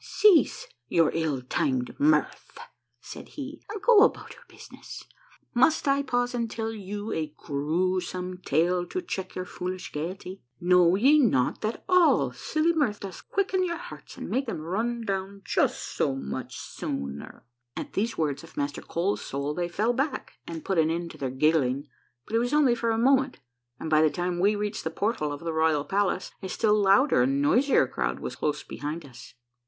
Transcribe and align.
"Cease 0.03 0.65
your 0.87 1.11
ill 1.13 1.43
timed 1.43 1.93
mirth," 1.99 2.57
said 3.01 3.27
he," 3.37 3.61
and 3.71 3.83
go 3.83 3.99
about 4.01 4.33
your 4.33 4.41
business. 4.47 5.03
Must 5.53 5.87
I 5.87 6.01
pause 6.01 6.33
and 6.33 6.49
tell 6.49 6.71
you 6.71 7.11
a 7.11 7.35
grewsome 7.37 8.39
tale 8.39 8.83
to 8.87 9.01
check 9.03 9.35
your 9.35 9.45
foolish 9.45 9.91
gayety? 9.91 10.41
Know 10.59 10.95
ye 10.95 11.19
not 11.19 11.61
that 11.61 11.83
all 11.87 12.31
tins 12.31 12.41
silly 12.41 12.73
mirth 12.73 13.01
doth 13.01 13.29
quicken 13.29 13.63
your 13.63 13.77
hearts 13.77 14.17
and 14.17 14.27
make 14.27 14.47
them 14.47 14.61
run 14.61 15.01
down 15.01 15.43
just 15.45 15.77
so 15.79 16.15
much 16.15 16.57
sooner?" 16.57 17.45
At 17.77 17.93
these 17.93 18.17
words 18.17 18.43
of 18.43 18.57
Master 18.57 18.81
Cold 18.81 19.19
Soul 19.19 19.53
they 19.53 19.67
fell 19.69 19.93
back, 19.93 20.33
and 20.47 20.65
put 20.65 20.79
an 20.79 20.89
end 20.89 21.11
to 21.11 21.19
their 21.19 21.29
giggling, 21.29 21.87
but 22.25 22.35
it 22.35 22.39
was 22.39 22.53
only 22.53 22.73
for 22.73 22.89
a 22.89 22.97
moment, 22.97 23.37
and 23.79 23.87
by 23.87 24.01
the 24.01 24.09
time 24.09 24.39
we 24.39 24.55
reached 24.55 24.83
the 24.83 24.89
portal 24.89 25.31
of 25.31 25.41
the 25.41 25.53
royal 25.53 25.85
palace, 25.85 26.31
a 26.41 26.49
still 26.49 26.73
louder 26.81 27.21
and 27.21 27.39
noisier 27.39 27.85
crowd 27.85 28.19
was 28.19 28.35
close 28.35 28.63
behind 28.63 29.05
us. 29.05 29.35